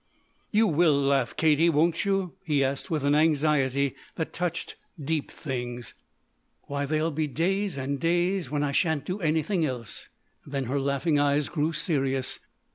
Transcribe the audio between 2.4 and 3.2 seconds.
he asked with an